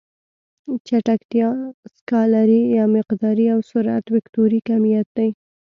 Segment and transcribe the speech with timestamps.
[0.87, 1.49] چټکتیا
[1.95, 5.29] سکالري يا مقداري او سرعت وکتوري کميت دی.